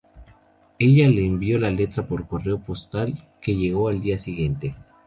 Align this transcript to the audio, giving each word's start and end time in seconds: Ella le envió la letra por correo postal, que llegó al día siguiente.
Ella 0.79 1.07
le 1.09 1.23
envió 1.23 1.59
la 1.59 1.69
letra 1.69 2.01
por 2.07 2.25
correo 2.27 2.57
postal, 2.59 3.23
que 3.39 3.55
llegó 3.55 3.87
al 3.87 4.01
día 4.01 4.17
siguiente. 4.17 4.73